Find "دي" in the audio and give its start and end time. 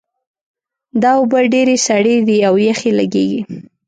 2.27-2.37